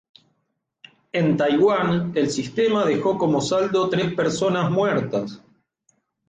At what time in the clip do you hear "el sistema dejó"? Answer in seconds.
2.15-3.19